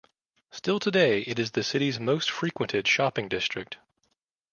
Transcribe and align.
Still 0.49 0.79
today 0.79 1.21
it 1.27 1.37
is 1.37 1.51
the 1.51 1.61
city's 1.63 1.99
most 1.99 2.31
frequented 2.31 2.87
shopping 2.87 3.27
district. 3.29 3.77